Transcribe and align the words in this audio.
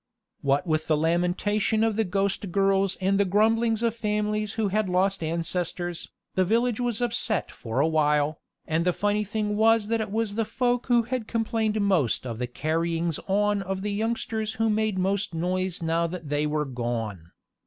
What 0.41 0.65
with 0.65 0.87
the 0.87 0.97
lamentations 0.97 1.83
of 1.83 1.95
the 1.95 2.03
ghost 2.03 2.51
girls 2.51 2.97
and 3.01 3.19
the 3.19 3.23
grumblings 3.23 3.83
of 3.83 3.93
families 3.93 4.53
who 4.53 4.69
had 4.69 4.89
lost 4.89 5.21
ancestors, 5.23 6.09
the 6.33 6.43
village 6.43 6.79
was 6.79 7.01
upset 7.03 7.51
for 7.51 7.79
a 7.79 7.87
while, 7.87 8.41
and 8.65 8.83
the 8.83 8.93
funny 8.93 9.23
thing 9.23 9.55
was 9.55 9.89
that 9.89 10.01
it 10.01 10.09
was 10.09 10.33
the 10.33 10.43
folk 10.43 10.87
who 10.87 11.03
had 11.03 11.27
complained 11.27 11.79
most 11.79 12.25
of 12.25 12.39
the 12.39 12.47
carryings 12.47 13.19
on 13.27 13.61
of 13.61 13.83
the 13.83 13.91
youngsters 13.93 14.53
who 14.53 14.71
made 14.71 14.97
most 14.97 15.35
noise 15.35 15.83
now 15.83 16.07
that 16.07 16.29
they 16.29 16.47
were 16.47 16.65
gone. 16.65 17.31